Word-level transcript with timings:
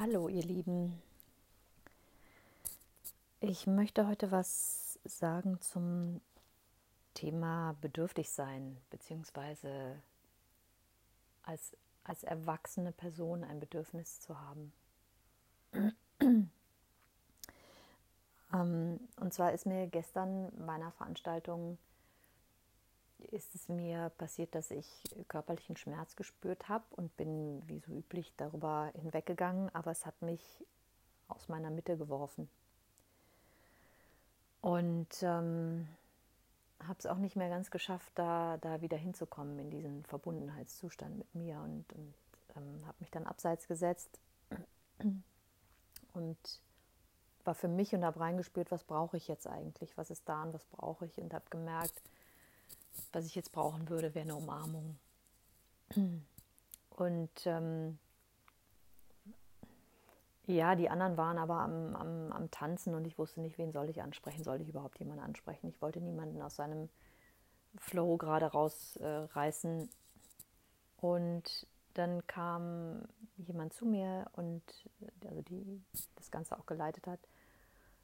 Hallo 0.00 0.28
ihr 0.30 0.42
Lieben. 0.42 0.98
Ich 3.40 3.66
möchte 3.66 4.06
heute 4.06 4.30
was 4.30 4.98
sagen 5.04 5.60
zum 5.60 6.22
Thema 7.12 7.76
bedürftig 7.82 8.30
sein, 8.30 8.78
beziehungsweise 8.88 10.00
als, 11.42 11.76
als 12.02 12.24
erwachsene 12.24 12.92
Person 12.92 13.44
ein 13.44 13.60
Bedürfnis 13.60 14.20
zu 14.20 14.40
haben. 14.40 14.72
Ähm, 18.52 18.98
und 19.20 19.32
zwar 19.32 19.52
ist 19.52 19.64
mir 19.64 19.86
gestern 19.86 20.50
bei 20.66 20.72
einer 20.72 20.90
Veranstaltung 20.90 21.78
ist 23.30 23.54
es 23.54 23.68
mir 23.68 24.10
passiert, 24.18 24.54
dass 24.54 24.70
ich 24.70 24.86
körperlichen 25.28 25.76
Schmerz 25.76 26.16
gespürt 26.16 26.68
habe 26.68 26.84
und 26.90 27.16
bin 27.16 27.62
wie 27.66 27.78
so 27.78 27.92
üblich 27.92 28.32
darüber 28.36 28.90
hinweggegangen, 28.94 29.74
aber 29.74 29.90
es 29.90 30.06
hat 30.06 30.20
mich 30.22 30.42
aus 31.28 31.48
meiner 31.48 31.70
Mitte 31.70 31.96
geworfen. 31.96 32.48
Und 34.60 35.22
ähm, 35.22 35.88
habe 36.86 36.98
es 36.98 37.06
auch 37.06 37.16
nicht 37.16 37.36
mehr 37.36 37.48
ganz 37.48 37.70
geschafft, 37.70 38.12
da, 38.14 38.58
da 38.58 38.80
wieder 38.80 38.96
hinzukommen 38.96 39.58
in 39.58 39.70
diesen 39.70 40.04
Verbundenheitszustand 40.04 41.16
mit 41.16 41.34
mir 41.34 41.58
und, 41.60 41.84
und 41.92 42.14
ähm, 42.56 42.86
habe 42.86 42.96
mich 43.00 43.10
dann 43.10 43.26
abseits 43.26 43.68
gesetzt 43.68 44.18
und 46.14 46.36
war 47.44 47.54
für 47.54 47.68
mich 47.68 47.94
und 47.94 48.04
habe 48.04 48.20
reingespürt, 48.20 48.70
was 48.70 48.84
brauche 48.84 49.16
ich 49.16 49.28
jetzt 49.28 49.46
eigentlich, 49.46 49.96
was 49.96 50.10
ist 50.10 50.28
da 50.28 50.42
und 50.42 50.52
was 50.52 50.64
brauche 50.66 51.06
ich 51.06 51.18
und 51.18 51.32
habe 51.32 51.44
gemerkt, 51.50 52.02
was 53.12 53.26
ich 53.26 53.34
jetzt 53.34 53.52
brauchen 53.52 53.88
würde, 53.88 54.14
wäre 54.14 54.24
eine 54.24 54.36
Umarmung. 54.36 54.98
Und 56.90 57.46
ähm, 57.46 57.98
ja, 60.46 60.74
die 60.74 60.90
anderen 60.90 61.16
waren 61.16 61.38
aber 61.38 61.60
am, 61.60 61.94
am, 61.96 62.32
am 62.32 62.50
Tanzen 62.50 62.94
und 62.94 63.06
ich 63.06 63.18
wusste 63.18 63.40
nicht, 63.40 63.58
wen 63.58 63.72
soll 63.72 63.88
ich 63.88 64.02
ansprechen. 64.02 64.44
Sollte 64.44 64.62
ich 64.62 64.68
überhaupt 64.68 64.98
jemanden 64.98 65.22
ansprechen? 65.22 65.68
Ich 65.68 65.80
wollte 65.80 66.00
niemanden 66.00 66.42
aus 66.42 66.56
seinem 66.56 66.88
Flow 67.78 68.16
gerade 68.16 68.46
rausreißen. 68.46 69.82
Äh, 69.82 69.88
und 71.00 71.66
dann 71.94 72.26
kam 72.26 73.02
jemand 73.36 73.72
zu 73.72 73.86
mir 73.86 74.26
und 74.32 74.62
also 75.26 75.42
die 75.42 75.82
das 76.16 76.30
Ganze 76.30 76.58
auch 76.58 76.66
geleitet 76.66 77.06
hat, 77.06 77.20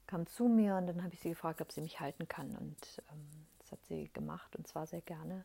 kam 0.07 0.25
zu 0.25 0.47
mir 0.47 0.77
und 0.77 0.87
dann 0.87 1.03
habe 1.03 1.13
ich 1.13 1.19
sie 1.19 1.29
gefragt, 1.29 1.61
ob 1.61 1.71
sie 1.71 1.81
mich 1.81 1.99
halten 1.99 2.27
kann. 2.27 2.55
Und 2.55 3.01
ähm, 3.11 3.36
das 3.67 3.73
hat 3.73 3.85
sie 3.85 4.09
gemacht 4.13 4.55
und 4.55 4.65
zwar 4.65 4.87
sehr 4.87 5.01
gerne. 5.01 5.43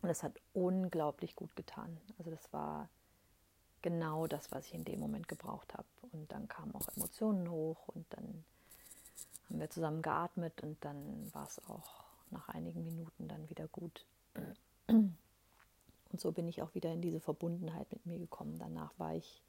Und 0.00 0.08
es 0.08 0.22
hat 0.22 0.40
unglaublich 0.54 1.36
gut 1.36 1.54
getan. 1.54 1.98
Also 2.18 2.30
das 2.30 2.50
war 2.52 2.88
genau 3.82 4.26
das, 4.26 4.50
was 4.52 4.66
ich 4.66 4.74
in 4.74 4.84
dem 4.84 5.00
Moment 5.00 5.28
gebraucht 5.28 5.74
habe. 5.74 5.86
Und 6.12 6.32
dann 6.32 6.48
kamen 6.48 6.74
auch 6.74 6.88
Emotionen 6.96 7.50
hoch 7.50 7.88
und 7.88 8.06
dann 8.10 8.44
haben 9.48 9.60
wir 9.60 9.68
zusammen 9.68 10.00
geatmet 10.00 10.62
und 10.62 10.82
dann 10.82 11.32
war 11.34 11.46
es 11.46 11.58
auch 11.68 12.04
nach 12.30 12.48
einigen 12.48 12.84
Minuten 12.84 13.28
dann 13.28 13.48
wieder 13.50 13.68
gut. 13.68 14.06
Und 14.86 15.16
so 16.16 16.32
bin 16.32 16.48
ich 16.48 16.62
auch 16.62 16.74
wieder 16.74 16.92
in 16.92 17.02
diese 17.02 17.20
Verbundenheit 17.20 17.90
mit 17.92 18.06
mir 18.06 18.18
gekommen. 18.18 18.58
Danach 18.58 18.98
war 18.98 19.14
ich 19.14 19.42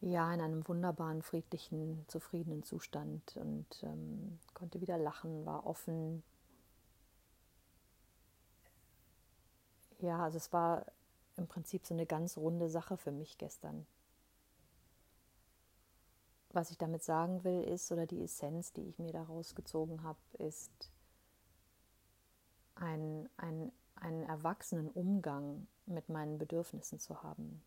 ja 0.00 0.32
in 0.32 0.40
einem 0.40 0.66
wunderbaren, 0.66 1.22
friedlichen, 1.22 2.04
zufriedenen 2.08 2.62
Zustand 2.62 3.36
und 3.36 3.82
ähm, 3.82 4.38
konnte 4.54 4.80
wieder 4.80 4.98
lachen, 4.98 5.44
war 5.44 5.66
offen. 5.66 6.22
Ja, 9.98 10.24
also 10.24 10.38
es 10.38 10.52
war 10.52 10.86
im 11.36 11.46
Prinzip 11.46 11.86
so 11.86 11.94
eine 11.94 12.06
ganz 12.06 12.36
runde 12.38 12.68
Sache 12.70 12.96
für 12.96 13.12
mich 13.12 13.36
gestern. 13.36 13.86
Was 16.52 16.70
ich 16.70 16.78
damit 16.78 17.04
sagen 17.04 17.44
will, 17.44 17.62
ist, 17.62 17.92
oder 17.92 18.06
die 18.06 18.22
Essenz, 18.24 18.72
die 18.72 18.82
ich 18.82 18.98
mir 18.98 19.12
daraus 19.12 19.54
gezogen 19.54 20.02
habe, 20.02 20.18
ist 20.38 20.90
ein, 22.74 23.28
ein, 23.36 23.70
einen 23.94 24.24
erwachsenen 24.24 24.88
Umgang 24.88 25.68
mit 25.86 26.08
meinen 26.08 26.38
Bedürfnissen 26.38 26.98
zu 26.98 27.22
haben. 27.22 27.62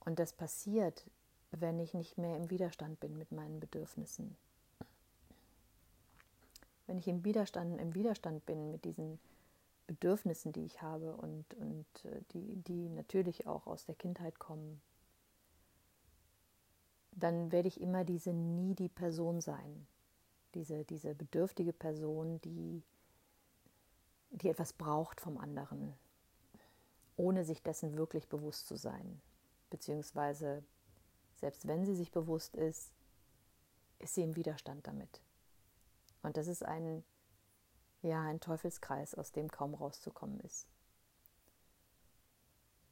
Und 0.00 0.18
das 0.18 0.32
passiert, 0.32 1.04
wenn 1.52 1.78
ich 1.78 1.94
nicht 1.94 2.18
mehr 2.18 2.36
im 2.36 2.50
Widerstand 2.50 3.00
bin 3.00 3.18
mit 3.18 3.32
meinen 3.32 3.60
Bedürfnissen. 3.60 4.36
Wenn 6.86 6.98
ich 6.98 7.08
im 7.08 7.24
Widerstand, 7.24 7.80
im 7.80 7.94
Widerstand 7.94 8.44
bin 8.46 8.70
mit 8.70 8.84
diesen 8.84 9.20
Bedürfnissen, 9.86 10.52
die 10.52 10.64
ich 10.64 10.82
habe 10.82 11.14
und, 11.16 11.44
und 11.54 11.86
äh, 12.04 12.20
die, 12.32 12.56
die 12.62 12.88
natürlich 12.88 13.46
auch 13.46 13.66
aus 13.66 13.86
der 13.86 13.94
Kindheit 13.94 14.38
kommen, 14.38 14.80
dann 17.12 17.52
werde 17.52 17.68
ich 17.68 17.80
immer 17.80 18.04
diese 18.04 18.32
needy 18.32 18.88
Person 18.88 19.40
sein. 19.40 19.86
Diese, 20.54 20.84
diese 20.84 21.14
bedürftige 21.14 21.72
Person, 21.72 22.40
die, 22.40 22.82
die 24.30 24.48
etwas 24.48 24.72
braucht 24.72 25.20
vom 25.20 25.38
anderen, 25.38 25.94
ohne 27.16 27.44
sich 27.44 27.62
dessen 27.62 27.96
wirklich 27.96 28.28
bewusst 28.28 28.66
zu 28.66 28.76
sein 28.76 29.20
beziehungsweise 29.70 30.62
selbst 31.36 31.66
wenn 31.66 31.84
sie 31.86 31.94
sich 31.94 32.12
bewusst 32.12 32.54
ist, 32.54 32.92
ist 33.98 34.14
sie 34.14 34.22
im 34.22 34.36
Widerstand 34.36 34.86
damit. 34.86 35.22
Und 36.22 36.36
das 36.36 36.48
ist 36.48 36.64
ein, 36.64 37.02
ja, 38.02 38.22
ein 38.22 38.40
Teufelskreis, 38.40 39.14
aus 39.14 39.32
dem 39.32 39.50
kaum 39.50 39.74
rauszukommen 39.74 40.40
ist. 40.40 40.66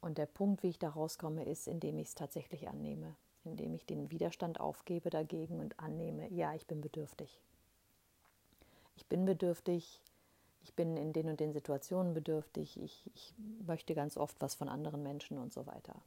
Und 0.01 0.17
der 0.19 0.27
Punkt, 0.27 0.63
wie 0.63 0.69
ich 0.69 0.79
da 0.79 0.89
rauskomme, 0.89 1.45
ist, 1.45 1.67
indem 1.67 1.99
ich 1.99 2.09
es 2.09 2.15
tatsächlich 2.15 2.69
annehme, 2.69 3.17
indem 3.45 3.75
ich 3.75 3.85
den 3.85 4.11
Widerstand 4.11 4.61
aufgebe 4.61 5.11
dagegen 5.11 5.61
und 5.61 5.79
annehme, 5.79 6.33
ja, 6.33 6.55
ich 6.55 6.67
bin 6.67 6.81
bedürftig. 6.81 7.43
Ich 8.97 9.07
bin 9.07 9.25
bedürftig, 9.25 10.03
ich 10.63 10.75
bin 10.75 10.97
in 10.97 11.13
den 11.13 11.29
und 11.29 11.41
den 11.41 11.53
Situationen 11.53 12.15
bedürftig, 12.15 12.81
ich, 12.81 13.11
ich 13.15 13.35
möchte 13.67 13.95
ganz 13.95 14.17
oft 14.17 14.41
was 14.41 14.55
von 14.55 14.69
anderen 14.69 15.03
Menschen 15.03 15.39
und 15.39 15.53
so 15.53 15.67
weiter. 15.67 16.01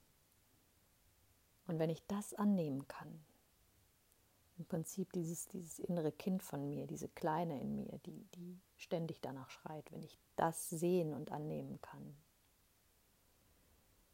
Und 1.68 1.80
wenn 1.80 1.90
ich 1.90 2.06
das 2.08 2.34
annehmen 2.34 2.88
kann, 2.88 3.24
im 4.58 4.66
Prinzip 4.66 5.12
dieses, 5.14 5.48
dieses 5.48 5.80
innere 5.80 6.12
Kind 6.12 6.44
von 6.44 6.70
mir, 6.70 6.86
diese 6.86 7.08
Kleine 7.10 7.60
in 7.60 7.76
mir, 7.76 7.98
die, 8.06 8.26
die 8.36 8.60
ständig 8.78 9.20
danach 9.22 9.50
schreit, 9.50 9.92
wenn 9.92 10.04
ich 10.04 10.20
das 10.36 10.70
sehen 10.70 11.14
und 11.14 11.32
annehmen 11.32 11.82
kann, 11.82 12.16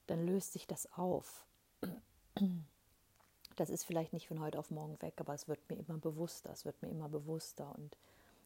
dann 0.08 0.26
löst 0.26 0.54
sich 0.54 0.68
das 0.68 0.92
auf. 0.94 1.46
Das 3.58 3.70
ist 3.70 3.84
vielleicht 3.86 4.14
nicht 4.14 4.28
von 4.28 4.40
heute 4.40 4.60
auf 4.60 4.72
morgen 4.72 5.02
weg, 5.02 5.16
aber 5.18 5.34
es 5.34 5.48
wird 5.48 5.60
mir 5.70 5.78
immer 5.78 5.98
bewusster, 5.98 6.52
es 6.52 6.64
wird 6.64 6.82
mir 6.82 6.90
immer 6.90 7.10
bewusster 7.10 7.74
und 7.76 7.98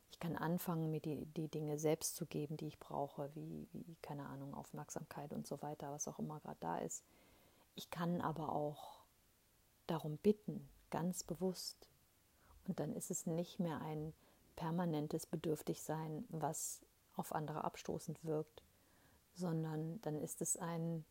ich 0.09 0.19
kann 0.19 0.35
anfangen, 0.35 0.89
mir 0.89 1.01
die, 1.01 1.25
die 1.25 1.47
Dinge 1.47 1.77
selbst 1.77 2.15
zu 2.15 2.25
geben, 2.25 2.57
die 2.57 2.67
ich 2.67 2.79
brauche, 2.79 3.29
wie, 3.35 3.67
wie, 3.73 3.95
keine 4.01 4.27
Ahnung, 4.27 4.53
Aufmerksamkeit 4.53 5.33
und 5.33 5.47
so 5.47 5.61
weiter, 5.61 5.91
was 5.91 6.07
auch 6.07 6.19
immer 6.19 6.39
gerade 6.39 6.57
da 6.59 6.77
ist. 6.79 7.03
Ich 7.75 7.89
kann 7.89 8.21
aber 8.21 8.53
auch 8.53 9.01
darum 9.87 10.17
bitten, 10.17 10.69
ganz 10.89 11.23
bewusst. 11.23 11.89
Und 12.67 12.79
dann 12.79 12.93
ist 12.93 13.11
es 13.11 13.25
nicht 13.25 13.59
mehr 13.59 13.81
ein 13.81 14.13
permanentes 14.55 15.25
Bedürftigsein, 15.25 16.25
was 16.29 16.81
auf 17.15 17.33
andere 17.33 17.63
abstoßend 17.63 18.23
wirkt, 18.23 18.63
sondern 19.33 19.99
dann 20.01 20.19
ist 20.19 20.41
es 20.41 20.57
ein, 20.57 21.05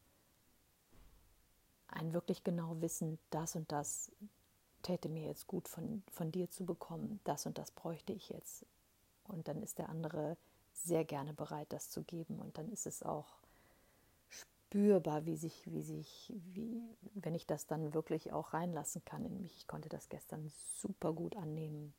ein 1.88 2.12
wirklich 2.12 2.44
genau 2.44 2.80
Wissen, 2.80 3.18
das 3.30 3.56
und 3.56 3.70
das 3.72 4.12
täte 4.82 5.08
mir 5.08 5.26
jetzt 5.26 5.46
gut 5.46 5.68
von, 5.68 6.02
von 6.10 6.32
dir 6.32 6.50
zu 6.50 6.64
bekommen, 6.64 7.20
das 7.24 7.46
und 7.46 7.58
das 7.58 7.70
bräuchte 7.70 8.12
ich 8.12 8.30
jetzt. 8.30 8.64
Und 9.24 9.48
dann 9.48 9.62
ist 9.62 9.78
der 9.78 9.88
andere 9.88 10.36
sehr 10.72 11.04
gerne 11.04 11.32
bereit, 11.32 11.72
das 11.72 11.90
zu 11.90 12.02
geben. 12.02 12.38
Und 12.38 12.58
dann 12.58 12.70
ist 12.70 12.86
es 12.86 13.02
auch 13.02 13.40
spürbar, 14.70 15.26
wie 15.26 15.36
sich, 15.36 15.64
wie 15.66 15.82
sich, 15.82 16.32
wie, 16.54 16.80
wenn 17.14 17.34
ich 17.34 17.44
das 17.44 17.66
dann 17.66 17.92
wirklich 17.92 18.32
auch 18.32 18.54
reinlassen 18.54 19.04
kann 19.04 19.24
in 19.24 19.40
mich. 19.40 19.56
Ich 19.56 19.66
konnte 19.66 19.88
das 19.88 20.08
gestern 20.08 20.48
super 20.76 21.12
gut 21.12 21.36
annehmen 21.36 21.92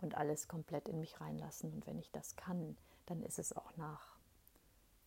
und 0.00 0.14
alles 0.14 0.46
komplett 0.46 0.88
in 0.88 1.00
mich 1.00 1.20
reinlassen. 1.20 1.72
Und 1.72 1.86
wenn 1.88 1.98
ich 1.98 2.12
das 2.12 2.36
kann, 2.36 2.76
dann 3.06 3.20
ist 3.24 3.40
es 3.40 3.52
auch 3.52 3.76
nach, 3.76 4.16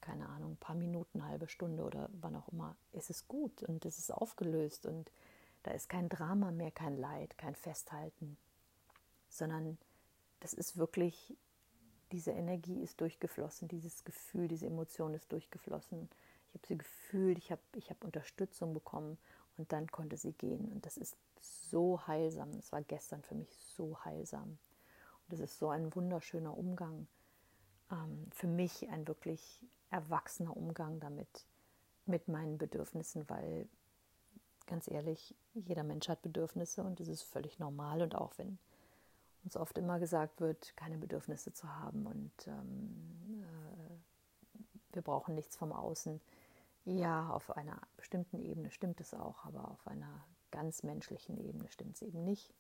keine 0.02 0.28
Ahnung, 0.28 0.52
ein 0.52 0.58
paar 0.58 0.76
Minuten, 0.76 1.26
halbe 1.26 1.48
Stunde 1.48 1.84
oder 1.84 2.10
wann 2.20 2.36
auch 2.36 2.50
immer, 2.50 2.76
ist 2.92 3.10
es 3.10 3.26
gut 3.30 3.64
und 3.64 3.86
es 3.86 4.00
ist 4.00 4.12
aufgelöst 4.12 4.86
und 4.86 5.10
da 5.64 5.72
ist 5.72 5.88
kein 5.88 6.10
Drama 6.10 6.52
mehr, 6.52 6.72
kein 6.72 6.98
Leid, 6.98 7.38
kein 7.38 7.56
Festhalten, 7.56 8.38
sondern 9.30 9.78
das 10.42 10.54
ist 10.54 10.76
wirklich, 10.76 11.38
diese 12.12 12.32
Energie 12.32 12.82
ist 12.82 13.00
durchgeflossen, 13.00 13.70
dieses 13.70 14.04
Gefühl, 14.04 14.50
diese 14.50 14.66
Emotion 14.66 15.14
ist 15.14 15.32
durchgeflossen 15.32 16.10
habe 16.58 16.68
sie 16.68 16.78
gefühlt, 16.78 17.38
ich 17.38 17.52
habe 17.52 17.62
ich 17.76 17.90
hab 17.90 18.04
Unterstützung 18.04 18.74
bekommen 18.74 19.18
und 19.58 19.72
dann 19.72 19.88
konnte 19.88 20.18
sie 20.18 20.34
gehen. 20.34 20.72
Und 20.72 20.86
das 20.86 20.98
ist 20.98 21.16
so 21.42 22.06
heilsam. 22.08 22.52
Das 22.54 22.72
war 22.72 22.82
gestern 22.82 23.24
für 23.24 23.36
mich 23.36 23.56
so 23.56 23.98
heilsam. 24.04 24.50
Und 24.50 25.34
das 25.34 25.40
ist 25.40 25.60
so 25.60 25.70
ein 25.70 25.94
wunderschöner 25.96 26.58
Umgang. 26.58 27.08
Ähm, 27.92 28.28
für 28.32 28.48
mich 28.48 28.90
ein 28.90 29.08
wirklich 29.08 29.64
erwachsener 29.90 30.56
Umgang 30.56 31.00
damit, 31.00 31.46
mit 32.06 32.28
meinen 32.28 32.58
Bedürfnissen, 32.58 33.30
weil 33.30 33.68
ganz 34.66 34.88
ehrlich, 34.88 35.36
jeder 35.54 35.84
Mensch 35.84 36.08
hat 36.10 36.22
Bedürfnisse 36.22 36.84
und 36.84 37.00
es 37.00 37.08
ist 37.08 37.24
völlig 37.24 37.60
normal. 37.60 38.02
Und 38.02 38.16
auch 38.16 38.38
wenn 38.38 38.58
uns 39.44 39.58
oft 39.58 39.78
immer 39.78 40.00
gesagt 40.00 40.42
wird, 40.42 40.76
keine 40.76 40.98
Bedürfnisse 40.98 41.54
zu 41.54 41.74
haben 41.76 42.06
und 42.06 42.32
ähm, 42.48 43.44
äh, 43.44 44.96
wir 44.96 45.02
brauchen 45.02 45.36
nichts 45.36 45.56
vom 45.56 45.72
Außen. 45.72 46.20
Ja, 46.90 47.30
auf 47.32 47.52
einer 47.58 47.82
bestimmten 47.98 48.40
Ebene 48.40 48.72
stimmt 48.72 49.02
es 49.02 49.14
auch, 49.14 49.44
aber 49.44 49.72
auf 49.72 49.86
einer 49.88 50.26
ganz 50.52 50.84
menschlichen 50.84 51.38
Ebene 51.38 51.70
stimmt 51.70 51.96
es 51.96 52.02
eben 52.02 52.24
nicht. 52.24 52.54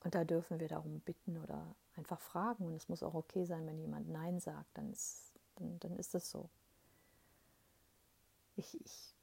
Und 0.00 0.14
da 0.14 0.24
dürfen 0.24 0.58
wir 0.58 0.66
darum 0.66 1.00
bitten 1.00 1.36
oder 1.36 1.74
einfach 1.96 2.18
fragen. 2.18 2.64
Und 2.64 2.74
es 2.74 2.88
muss 2.88 3.02
auch 3.02 3.12
okay 3.12 3.44
sein, 3.44 3.66
wenn 3.66 3.78
jemand 3.78 4.08
Nein 4.08 4.40
sagt, 4.40 4.78
dann 4.78 4.90
ist, 4.90 5.34
dann, 5.56 5.78
dann 5.80 5.96
ist 5.96 6.14
es 6.14 6.30
so. 6.30 6.48
Ich, 8.56 8.80
ich 8.82 9.14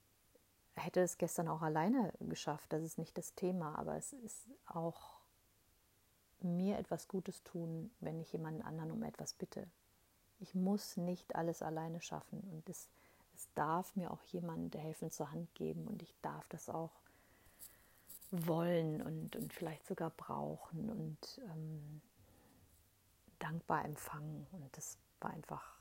hätte 0.75 1.01
es 1.01 1.18
gestern 1.18 1.47
auch 1.47 1.63
alleine 1.63 2.13
geschafft, 2.19 2.71
das 2.71 2.83
ist 2.83 3.00
nicht 3.00 3.18
das 3.18 3.33
Thema, 3.33 3.80
aber 3.80 3.95
es 3.97 4.13
ist 4.13 4.47
auch 4.68 5.18
mir 6.39 6.77
etwas 6.77 7.07
Gutes 7.07 7.44
tun, 7.44 7.89
wenn 8.00 8.19
ich 8.19 8.31
jemanden 8.31 8.62
anderen 8.62 8.91
um 8.91 9.01
etwas 9.01 9.33
bitte. 9.33 9.68
Ich 10.39 10.53
muss 10.53 10.97
nicht 10.97 11.35
alles 11.35 11.63
alleine 11.63 12.00
schaffen 12.00 12.41
und 12.51 12.69
es, 12.69 12.89
es 13.35 13.47
darf 13.56 13.95
mir 13.95 14.12
auch 14.12 14.24
jemand 14.24 14.75
helfen 14.75 15.12
zur 15.12 15.31
Hand 15.31 15.53
geben 15.56 15.88
und 15.88 16.01
ich 16.01 16.13
darf 16.21 16.47
das 16.50 16.69
auch 16.69 16.91
wollen 18.31 19.01
und, 19.01 19.35
und 19.35 19.53
vielleicht 19.53 19.85
sogar 19.85 20.09
brauchen 20.09 20.89
und 20.89 21.41
ähm, 21.51 22.01
dankbar 23.39 23.85
empfangen. 23.85 24.47
Und 24.51 24.75
das 24.75 24.97
war 25.19 25.31
einfach, 25.31 25.77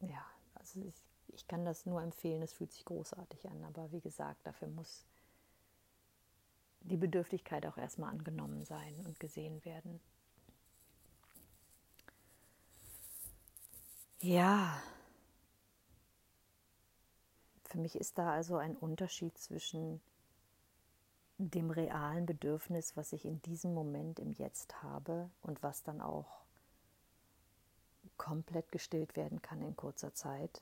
ja, 0.00 0.24
also 0.54 0.80
ich, 0.80 0.94
ich 1.28 1.46
kann 1.46 1.64
das 1.64 1.84
nur 1.86 2.02
empfehlen, 2.02 2.42
es 2.42 2.52
fühlt 2.52 2.72
sich 2.72 2.84
großartig 2.84 3.48
an, 3.48 3.64
aber 3.64 3.90
wie 3.92 4.00
gesagt, 4.00 4.46
dafür 4.46 4.68
muss 4.68 5.04
die 6.80 6.96
Bedürftigkeit 6.96 7.66
auch 7.66 7.76
erstmal 7.76 8.10
angenommen 8.10 8.64
sein 8.64 8.94
und 9.04 9.20
gesehen 9.20 9.64
werden. 9.64 10.00
Ja, 14.20 14.80
für 17.72 17.78
mich 17.78 17.96
ist 17.96 18.18
da 18.18 18.30
also 18.30 18.58
ein 18.58 18.76
Unterschied 18.76 19.38
zwischen 19.38 20.02
dem 21.38 21.70
realen 21.70 22.26
Bedürfnis, 22.26 22.98
was 22.98 23.14
ich 23.14 23.24
in 23.24 23.40
diesem 23.40 23.72
Moment 23.72 24.18
im 24.18 24.30
Jetzt 24.32 24.82
habe 24.82 25.30
und 25.40 25.62
was 25.62 25.82
dann 25.82 26.02
auch 26.02 26.42
komplett 28.18 28.70
gestillt 28.70 29.16
werden 29.16 29.40
kann 29.40 29.62
in 29.62 29.74
kurzer 29.74 30.12
Zeit 30.12 30.60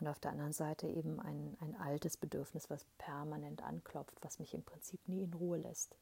und 0.00 0.08
auf 0.08 0.18
der 0.18 0.32
anderen 0.32 0.52
Seite 0.52 0.88
eben 0.88 1.20
ein, 1.20 1.56
ein 1.60 1.76
altes 1.76 2.16
Bedürfnis, 2.16 2.68
was 2.68 2.84
permanent 2.98 3.62
anklopft, 3.62 4.16
was 4.22 4.40
mich 4.40 4.54
im 4.54 4.64
Prinzip 4.64 5.06
nie 5.06 5.22
in 5.22 5.34
Ruhe 5.34 5.58
lässt. 5.58 5.96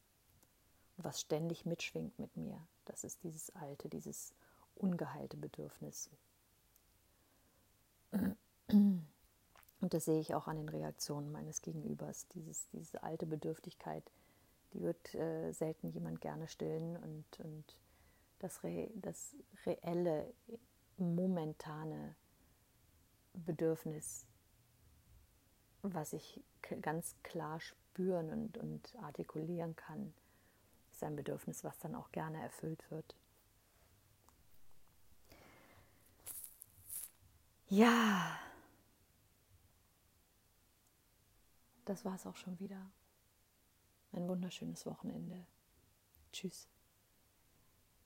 Und 0.96 1.04
was 1.04 1.20
ständig 1.20 1.66
mitschwingt 1.66 2.18
mit 2.18 2.34
mir. 2.38 2.58
Das 2.86 3.04
ist 3.04 3.22
dieses 3.22 3.54
alte, 3.54 3.90
dieses 3.90 4.32
ungeheilte 4.76 5.36
Bedürfnis. 5.36 6.08
Und 9.86 9.94
das 9.94 10.06
sehe 10.06 10.18
ich 10.18 10.34
auch 10.34 10.48
an 10.48 10.56
den 10.56 10.68
Reaktionen 10.68 11.30
meines 11.30 11.62
Gegenübers. 11.62 12.26
Dieses, 12.34 12.68
diese 12.70 13.04
alte 13.04 13.24
Bedürftigkeit, 13.24 14.02
die 14.72 14.80
wird 14.80 15.14
äh, 15.14 15.52
selten 15.52 15.90
jemand 15.90 16.20
gerne 16.20 16.48
stillen. 16.48 16.96
Und, 16.96 17.38
und 17.38 17.76
das, 18.40 18.64
Re, 18.64 18.90
das 18.96 19.36
reelle, 19.64 20.34
momentane 20.96 22.16
Bedürfnis, 23.34 24.26
was 25.82 26.12
ich 26.12 26.42
ganz 26.82 27.14
klar 27.22 27.60
spüren 27.60 28.30
und, 28.30 28.58
und 28.58 28.92
artikulieren 29.02 29.76
kann, 29.76 30.12
ist 30.90 31.04
ein 31.04 31.14
Bedürfnis, 31.14 31.62
was 31.62 31.78
dann 31.78 31.94
auch 31.94 32.10
gerne 32.10 32.42
erfüllt 32.42 32.90
wird. 32.90 33.14
Ja, 37.68 38.35
das 41.86 42.04
war 42.04 42.16
es 42.16 42.26
auch 42.26 42.36
schon 42.36 42.58
wieder. 42.60 42.90
Ein 44.12 44.28
wunderschönes 44.28 44.86
Wochenende. 44.86 45.46
Tschüss. 46.32 46.68